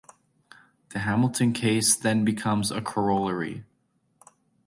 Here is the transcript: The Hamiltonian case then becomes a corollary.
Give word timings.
The 0.89 0.97
Hamiltonian 0.97 1.53
case 1.53 1.95
then 1.95 2.25
becomes 2.25 2.71
a 2.71 2.81
corollary. 2.81 3.65